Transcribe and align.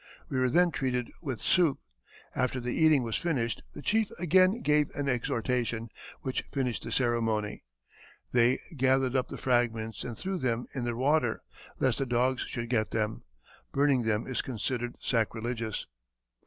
We 0.29 0.39
were 0.39 0.49
then 0.49 0.71
treated 0.71 1.11
with 1.21 1.41
soup. 1.41 1.77
After 2.35 2.59
the 2.59 2.73
eating 2.73 3.03
was 3.03 3.17
finished 3.17 3.61
the 3.73 3.83
chief 3.83 4.09
again 4.17 4.61
gave 4.61 4.89
an 4.95 5.07
exhortation, 5.07 5.89
which 6.23 6.43
finished 6.51 6.81
the 6.81 6.91
ceremony. 6.91 7.61
They 8.31 8.57
gather 8.75 9.15
up 9.15 9.27
the 9.29 9.37
fragments 9.37 10.03
and 10.03 10.17
threw 10.17 10.39
them 10.39 10.65
in 10.73 10.85
the 10.85 10.95
water, 10.95 11.43
lest 11.79 11.99
the 11.99 12.07
dogs 12.07 12.41
should 12.49 12.67
get 12.67 12.89
them. 12.89 13.25
Burning 13.73 14.01
them 14.01 14.25
is 14.25 14.41
considered 14.41 14.95
sacreligious." 14.99 15.85